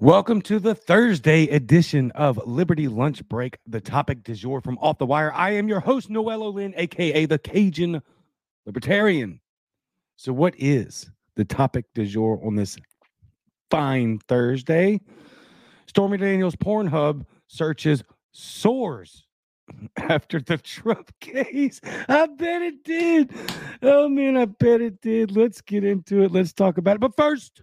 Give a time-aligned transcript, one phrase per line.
[0.00, 4.98] Welcome to the Thursday edition of Liberty Lunch Break, the topic du jour from Off
[4.98, 5.32] the Wire.
[5.32, 8.02] I am your host, Noel Olin, aka the Cajun
[8.66, 9.40] Libertarian.
[10.16, 12.76] So, what is the topic du jour on this
[13.70, 15.00] fine Thursday?
[15.86, 19.24] Stormy Daniels Pornhub searches soars
[19.96, 21.80] after the Trump case.
[22.06, 23.32] I bet it did.
[23.80, 25.34] Oh man, I bet it did.
[25.34, 26.32] Let's get into it.
[26.32, 27.00] Let's talk about it.
[27.00, 27.62] But first,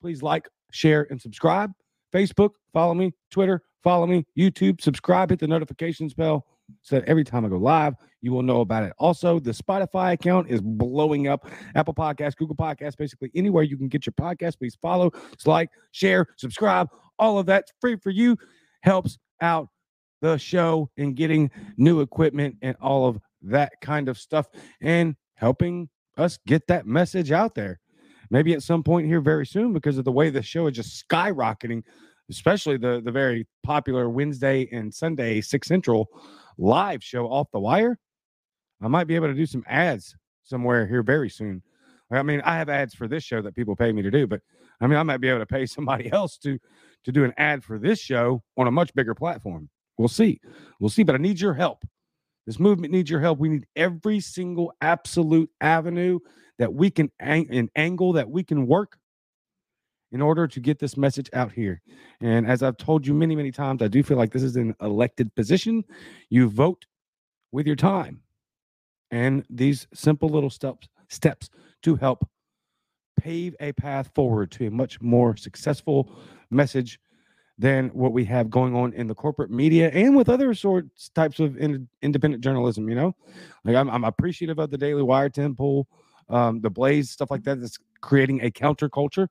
[0.00, 1.72] please like, share, and subscribe.
[2.12, 3.12] Facebook, follow me.
[3.30, 4.24] Twitter, follow me.
[4.38, 6.46] YouTube, subscribe, hit the notifications bell
[6.82, 8.92] so that every time I go live, you will know about it.
[8.98, 11.48] Also, the Spotify account is blowing up.
[11.74, 14.58] Apple Podcasts, Google Podcasts, basically anywhere you can get your podcast.
[14.58, 15.12] Please follow,
[15.44, 16.88] like, share, subscribe.
[17.18, 18.36] All of that's free for you.
[18.80, 19.68] Helps out
[20.22, 24.46] the show in getting new equipment and all of that kind of stuff
[24.80, 27.78] and helping us get that message out there
[28.30, 31.08] maybe at some point here very soon because of the way the show is just
[31.08, 31.82] skyrocketing,
[32.30, 36.08] especially the the very popular Wednesday and Sunday six central
[36.58, 37.98] live show off the wire.
[38.82, 41.62] I might be able to do some ads somewhere here very soon.
[42.10, 44.40] I mean, I have ads for this show that people pay me to do, but
[44.80, 46.58] I mean, I might be able to pay somebody else to
[47.04, 49.68] to do an ad for this show on a much bigger platform.
[49.98, 50.40] We'll see.
[50.80, 51.84] We'll see, but I need your help.
[52.46, 53.38] This movement needs your help.
[53.38, 56.20] We need every single absolute avenue
[56.58, 58.98] that we can an angle that we can work
[60.12, 61.82] in order to get this message out here.
[62.20, 64.74] And as I've told you many, many times, I do feel like this is an
[64.80, 65.84] elected position.
[66.30, 66.86] You vote
[67.52, 68.22] with your time.
[69.10, 71.50] And these simple little steps steps
[71.82, 72.28] to help
[73.16, 76.10] pave a path forward to a much more successful
[76.50, 76.98] message
[77.58, 81.40] than what we have going on in the corporate media and with other sorts types
[81.40, 82.88] of in, independent journalism.
[82.88, 83.16] You know,
[83.64, 85.88] like I'm, I'm appreciative of the Daily Wire Tim Pool
[86.28, 87.60] um, the Blaze, stuff like that.
[87.60, 89.28] That's creating a counterculture.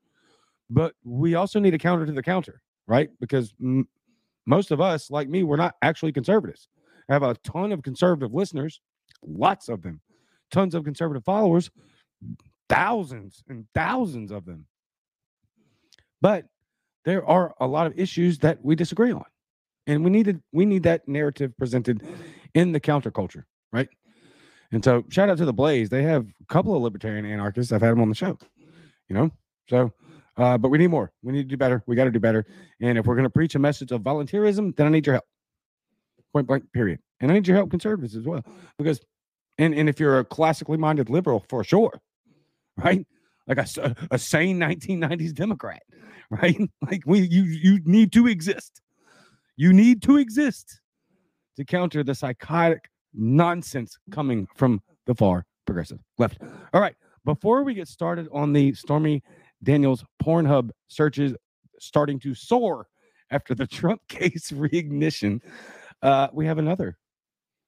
[0.70, 3.10] But we also need a counter to the counter, right?
[3.20, 3.88] Because m-
[4.46, 6.68] most of us, like me, we're not actually conservatives.
[7.10, 8.82] I have a ton of conservative listeners,
[9.24, 10.02] lots of them,
[10.52, 11.70] tons of conservative followers,
[12.70, 14.66] thousands and thousands of them.
[16.22, 16.46] But
[17.04, 19.26] there are a lot of issues that we disagree on.
[19.88, 22.02] And we need needed we need that narrative presented
[22.56, 23.88] in the counterculture, right?
[24.76, 25.88] And so, shout out to the Blaze.
[25.88, 27.72] They have a couple of libertarian anarchists.
[27.72, 28.38] I've had them on the show.
[29.08, 29.32] You know,
[29.70, 29.94] so
[30.36, 31.14] uh, but we need more.
[31.24, 31.82] We need to do better.
[31.88, 32.46] We got to do better.
[32.82, 35.24] And if we're going to preach a message of volunteerism, then I need your help.
[36.34, 36.74] Point blank.
[36.74, 37.00] Period.
[37.22, 38.44] And I need your help, conservatives as well,
[38.78, 39.00] because
[39.58, 42.02] and and if you're a classically minded liberal, for sure,
[42.76, 43.08] right?
[43.48, 45.84] Like a, a sane 1990s Democrat,
[46.30, 46.60] right?
[46.82, 48.82] Like we you you need to exist.
[49.56, 50.82] You need to exist
[51.56, 56.42] to counter the psychotic nonsense coming from the far progressive left.
[56.74, 56.96] All right.
[57.24, 59.24] Before we get started on the Stormy
[59.64, 61.34] Daniels Pornhub searches
[61.80, 62.88] starting to soar
[63.32, 65.42] after the Trump case reignition,
[66.02, 66.98] uh, we have another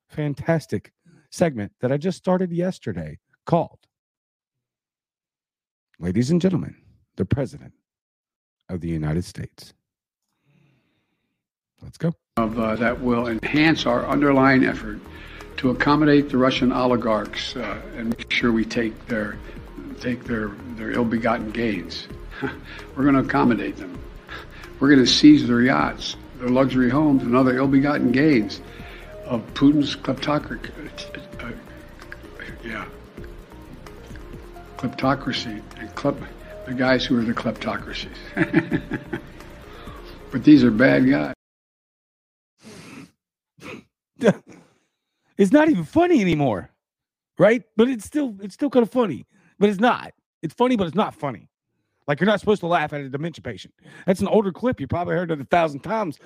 [0.09, 0.94] fantastic
[1.31, 3.79] segment that I just started yesterday called
[6.00, 6.75] Ladies and Gentlemen,
[7.16, 7.74] the President
[8.69, 9.74] of the United States.
[11.81, 12.14] Let's go.
[12.38, 15.00] Of, uh, that will enhance our underlying effort
[15.57, 19.38] to accommodate the Russian oligarchs uh, and make sure we take their
[20.00, 22.07] take their their ill-begotten gains.
[22.95, 23.97] We're going to accommodate them.
[24.79, 28.62] We're going to seize their yachts, their luxury homes, and other ill-begotten gains
[29.25, 30.69] of Putin's kleptocracy.
[31.41, 31.51] Uh,
[32.63, 32.85] yeah,
[34.78, 36.16] kleptocracy and klep,
[36.67, 38.09] the guys who are the kleptocracies.
[40.31, 41.34] but these are bad guys.
[45.38, 46.70] It's not even funny anymore,
[47.38, 47.64] right?
[47.75, 49.25] But it's still it's still kind of funny,
[49.59, 50.14] but it's not.
[50.42, 51.50] It's funny, but it's not funny.
[52.08, 53.74] Like you're not supposed to laugh at a dementia patient.
[54.06, 54.79] That's an older clip.
[54.79, 56.20] You probably heard it a thousand times,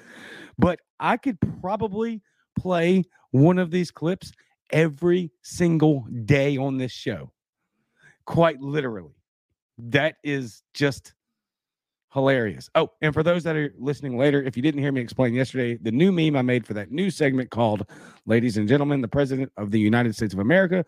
[0.58, 2.22] but I could probably
[2.58, 4.32] play one of these clips
[4.72, 7.32] every single day on this show.
[8.26, 9.16] Quite literally.
[9.78, 11.14] That is just
[12.14, 12.70] hilarious.
[12.76, 15.78] Oh, and for those that are listening later, if you didn't hear me explain yesterday,
[15.78, 17.86] the new meme I made for that new segment called
[18.26, 20.86] Ladies and Gentlemen, the President of the United States of America,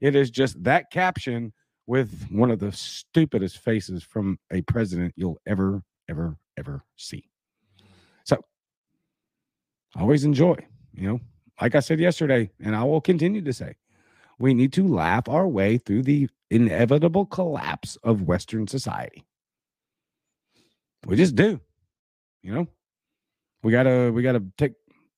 [0.00, 1.52] it is just that caption
[1.86, 7.28] with one of the stupidest faces from a president you'll ever, ever, ever see.
[8.24, 8.38] So
[9.96, 10.56] always enjoy,
[10.94, 11.20] you know,
[11.60, 13.74] like I said yesterday, and I will continue to say,
[14.38, 19.24] we need to laugh our way through the inevitable collapse of Western society.
[21.06, 21.60] We just do.
[22.42, 22.66] You know,
[23.62, 24.72] we gotta we gotta take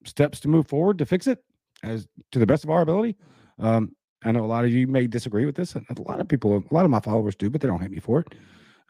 [0.04, 1.42] steps to move forward to fix it
[1.82, 3.16] as to the best of our ability.
[3.58, 3.94] Um,
[4.25, 5.75] I know a lot of you may disagree with this.
[5.75, 8.00] A lot of people, a lot of my followers do, but they don't hate me
[8.00, 8.34] for it.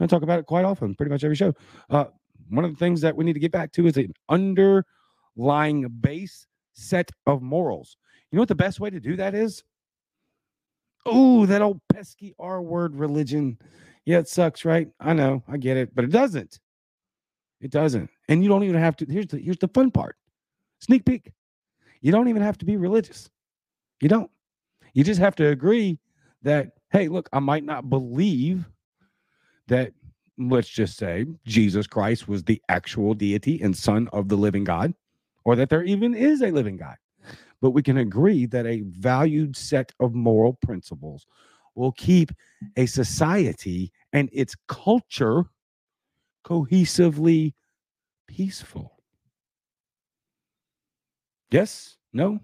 [0.01, 1.53] I talk about it quite often, pretty much every show.
[1.91, 2.07] Uh,
[2.51, 6.47] one of the things that we need to get back to is an underlying base
[6.73, 7.97] set of morals.
[8.31, 9.63] You know what the best way to do that is?
[11.07, 13.59] Oh, that old pesky R word religion.
[14.05, 14.89] Yeah, it sucks, right?
[15.01, 16.59] I know, I get it, but it doesn't.
[17.65, 18.11] It doesn't.
[18.29, 19.07] And you don't even have to.
[19.07, 20.17] Here's the here's the fun part.
[20.81, 21.33] Sneak peek.
[22.03, 23.31] You don't even have to be religious.
[24.03, 24.31] You don't.
[24.93, 25.99] You just have to agree
[26.43, 28.67] that, hey, look, I might not believe
[29.69, 29.93] that,
[30.37, 34.93] let's just say, Jesus Christ was the actual deity and son of the living God,
[35.47, 36.97] or that there even is a living God.
[37.63, 41.27] But we can agree that a valued set of moral principles
[41.75, 42.31] will keep
[42.77, 45.47] a society and its culture
[46.45, 47.55] cohesively
[48.27, 48.93] peaceful.
[51.51, 51.97] Yes?
[52.13, 52.41] No?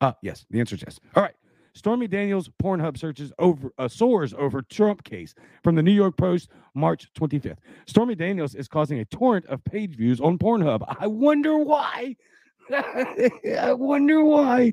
[0.00, 0.46] Uh, yes.
[0.50, 1.00] The answer is yes.
[1.14, 1.34] All right.
[1.74, 6.48] Stormy Daniels Pornhub searches over uh, soars over Trump case from the New York Post,
[6.74, 7.58] March 25th.
[7.86, 10.82] Stormy Daniels is causing a torrent of page views on Pornhub.
[10.98, 12.16] I wonder why.
[12.72, 14.72] I wonder why.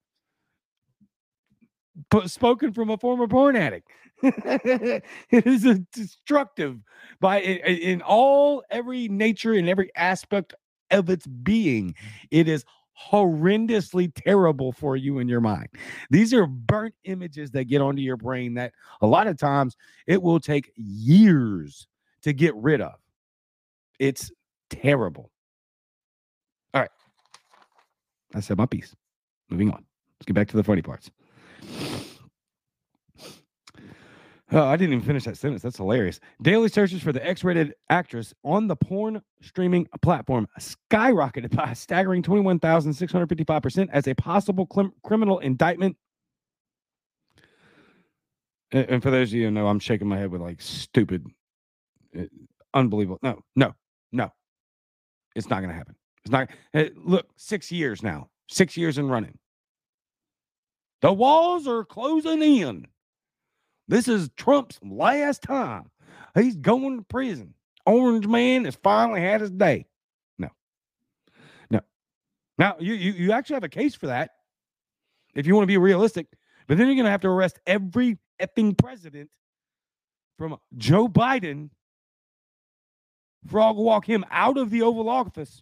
[2.26, 3.90] spoken from a former porn addict.
[4.24, 6.80] it is a destructive
[7.20, 10.56] by in, in all every nature and every aspect
[10.92, 11.94] of its being.
[12.32, 12.64] It is
[13.12, 15.68] horrendously terrible for you in your mind.
[16.10, 18.72] These are burnt images that get onto your brain that
[19.02, 19.76] a lot of times
[20.08, 21.86] it will take years
[22.24, 22.96] to get rid of.
[24.00, 24.32] It's
[24.70, 25.32] terrible.
[26.74, 26.90] All right.
[28.34, 28.96] I said my piece.
[29.50, 29.86] Moving on.
[30.20, 31.12] Let's get back to the funny parts.
[34.52, 35.64] Oh, I didn't even finish that sentence.
[35.64, 36.20] That's hilarious.
[36.44, 41.76] Daily searches for the X rated actress on the porn streaming platform skyrocketed by a
[41.76, 45.98] staggering 21,655% as a possible cl- criminal indictment.
[48.72, 51.26] And, and for those of you who know, I'm shaking my head with like stupid,
[52.74, 53.20] unbelievable.
[53.22, 53.74] No, no,
[54.12, 54.32] no.
[55.36, 55.96] It's not going to happen.
[56.24, 56.50] It's not.
[56.74, 59.38] Uh, look, six years now, six years in running.
[61.02, 62.88] The walls are closing in.
[63.88, 65.92] This is Trump's last time.
[66.36, 67.54] He's going to prison.
[67.86, 69.86] Orange man has finally had his day.
[70.40, 70.50] No.
[71.70, 71.82] No.
[72.58, 74.32] Now, you, you, you actually have a case for that
[75.36, 76.28] if you want to be realistic,
[76.68, 79.30] but then you're going to have to arrest every effing president
[80.38, 81.70] from Joe Biden,
[83.48, 85.62] frog walk him out of the Oval Office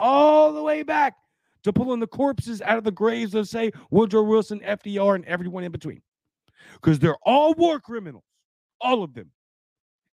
[0.00, 1.14] all the way back
[1.62, 5.64] to pulling the corpses out of the graves of, say, Woodrow Wilson, FDR, and everyone
[5.64, 6.02] in between.
[6.74, 8.24] Because they're all war criminals.
[8.80, 9.30] All of them.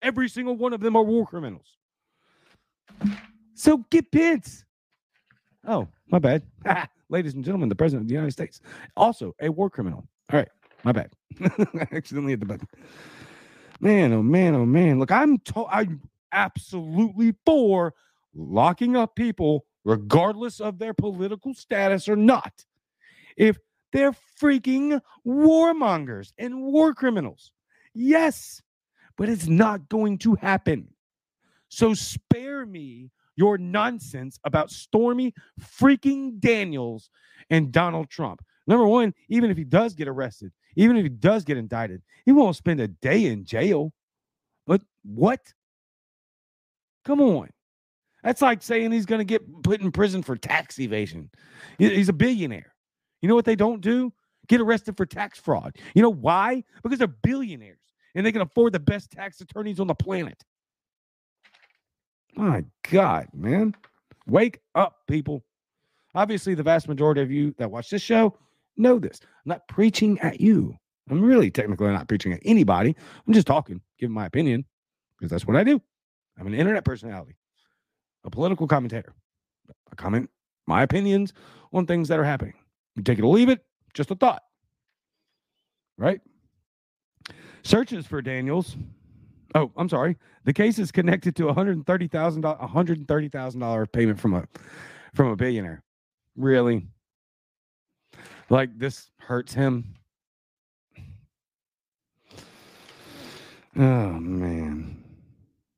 [0.01, 1.77] Every single one of them are war criminals.
[3.53, 4.63] So get Pence.
[5.67, 6.43] Oh, my bad.
[7.09, 8.61] Ladies and gentlemen, the President of the United States,
[8.95, 10.07] also a war criminal.
[10.31, 10.47] All right,
[10.83, 11.11] my bad.
[11.41, 12.67] I accidentally hit the button.
[13.81, 14.99] Man, oh man, oh man.
[14.99, 17.93] Look, I'm to- I'm absolutely for
[18.33, 22.65] locking up people regardless of their political status or not,
[23.35, 23.57] if
[23.91, 27.51] they're freaking warmongers and war criminals.
[27.93, 28.61] Yes,
[29.17, 30.87] but it's not going to happen.
[31.69, 37.09] So spare me your nonsense about Stormy freaking Daniels
[37.49, 38.41] and Donald Trump.
[38.67, 42.31] Number one, even if he does get arrested, even if he does get indicted, he
[42.31, 43.93] won't spend a day in jail.
[44.67, 45.39] But what?
[47.05, 47.49] Come on.
[48.23, 51.29] That's like saying he's going to get put in prison for tax evasion.
[51.77, 52.73] He's a billionaire.
[53.21, 54.13] You know what they don't do?
[54.47, 55.77] Get arrested for tax fraud.
[55.95, 56.63] You know why?
[56.83, 57.79] Because they're billionaires
[58.13, 60.43] and they can afford the best tax attorneys on the planet.
[62.35, 63.75] My God, man.
[64.27, 65.43] Wake up, people.
[66.13, 68.37] Obviously, the vast majority of you that watch this show
[68.77, 69.19] know this.
[69.21, 70.75] I'm not preaching at you.
[71.09, 72.95] I'm really technically not preaching at anybody.
[73.27, 74.65] I'm just talking, giving my opinion,
[75.17, 75.81] because that's what I do.
[76.41, 77.35] I'm an internet personality
[78.23, 79.13] a political commentator.
[79.91, 80.29] I comment
[80.67, 81.33] my opinions
[81.73, 82.53] on things that are happening.
[82.95, 84.43] You take it or leave it, just a thought.
[85.97, 86.21] Right?
[87.63, 88.75] Searches for Daniels.
[89.53, 90.17] Oh, I'm sorry.
[90.45, 94.47] The case is connected to $130,000 $130,000 payment from a
[95.13, 95.83] from a billionaire.
[96.35, 96.87] Really?
[98.49, 99.95] Like this hurts him.
[103.75, 105.00] Oh man.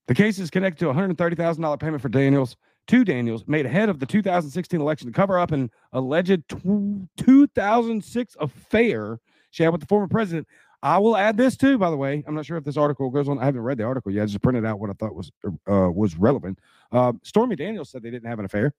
[0.07, 2.57] The case is connected to a $130,000 payment for Daniels
[2.87, 8.35] to Daniels made ahead of the 2016 election to cover up an alleged tw- 2006
[8.39, 9.19] affair
[9.51, 10.47] she had with the former president.
[10.81, 12.25] I will add this too, by the way.
[12.27, 13.39] I'm not sure if this article goes on.
[13.39, 14.23] I haven't read the article yet.
[14.23, 16.59] I just printed out what I thought was uh, was relevant.
[16.91, 18.73] Uh, Stormy Daniels said they didn't have an affair.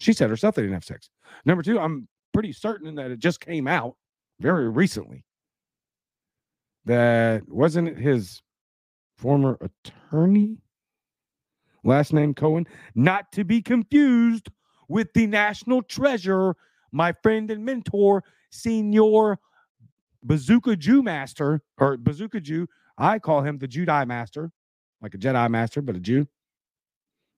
[0.00, 1.08] She said herself they didn't have sex.
[1.44, 3.94] Number two, I'm pretty certain that it just came out
[4.40, 5.24] very recently
[6.86, 8.42] that wasn't his
[9.20, 10.56] former attorney,
[11.84, 14.48] last name Cohen, not to be confused
[14.88, 16.56] with the national treasure,
[16.90, 19.38] my friend and mentor, Senior
[20.22, 22.66] Bazooka Jew Master, or Bazooka Jew.
[22.96, 24.50] I call him the Jedi Master,
[25.02, 26.26] like a Jedi Master, but a Jew.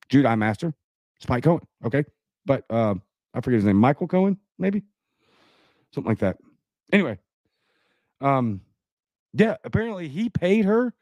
[0.08, 0.74] Jedi Master,
[1.20, 1.66] Spike Cohen.
[1.84, 2.04] Okay.
[2.44, 2.94] But uh,
[3.34, 4.82] I forget his name, Michael Cohen, maybe
[5.92, 6.38] something like that.
[6.92, 7.18] Anyway,
[8.20, 8.60] um,
[9.32, 10.94] yeah, apparently he paid her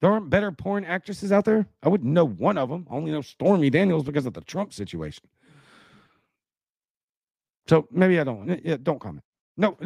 [0.00, 1.68] There aren't better porn actresses out there.
[1.82, 2.86] I wouldn't know one of them.
[2.90, 5.24] I only know Stormy Daniels because of the Trump situation.
[7.68, 8.64] So maybe I don't.
[8.64, 9.24] Yeah, don't comment.
[9.56, 9.76] No,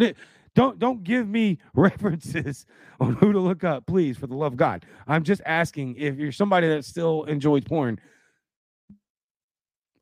[0.55, 2.67] don't don't give me references
[3.01, 4.85] on who to look up, please, for the love of God.
[5.07, 7.99] I'm just asking if you're somebody that still enjoys porn.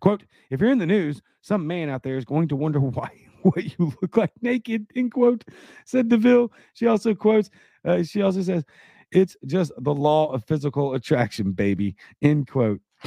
[0.00, 3.10] Quote, if you're in the news, some man out there is going to wonder why
[3.42, 5.44] what you look like naked, end quote,
[5.84, 6.52] said DeVille.
[6.74, 7.50] She also quotes,
[7.84, 8.64] uh, she also says,
[9.10, 12.80] it's just the law of physical attraction, baby, end quote.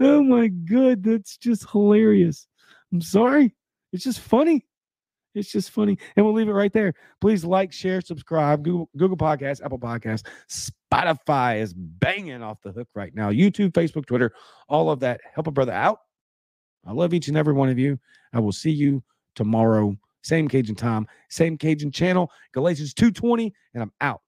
[0.00, 2.46] oh my god, that's just hilarious.
[2.92, 3.54] I'm sorry.
[3.92, 4.64] It's just funny.
[5.34, 5.98] It's just funny.
[6.16, 6.94] And we'll leave it right there.
[7.20, 8.62] Please like, share, subscribe.
[8.62, 13.30] Google, Google Podcasts, Apple Podcasts, Spotify is banging off the hook right now.
[13.30, 14.32] YouTube, Facebook, Twitter,
[14.68, 15.20] all of that.
[15.34, 15.98] Help a brother out.
[16.86, 17.98] I love each and every one of you.
[18.32, 19.02] I will see you
[19.34, 19.96] tomorrow.
[20.22, 22.30] Same Cajun time, same Cajun channel.
[22.52, 24.22] Galatians 220, and I'm out.